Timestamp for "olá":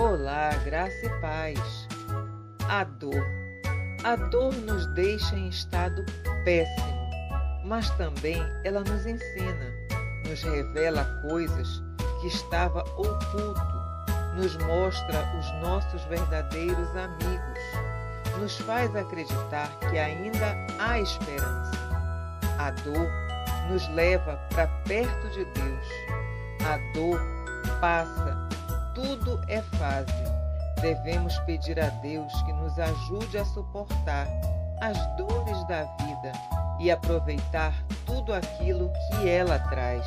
0.00-0.50